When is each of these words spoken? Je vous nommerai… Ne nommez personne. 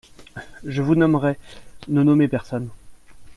Je 0.65 0.81
vous 0.81 0.95
nommerai… 0.95 1.37
Ne 1.87 2.01
nommez 2.01 2.27
personne. 2.27 2.71